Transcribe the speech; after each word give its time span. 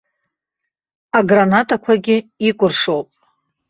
Агранатқәагьы 1.17 2.17
икәыршоуп. 2.47 3.09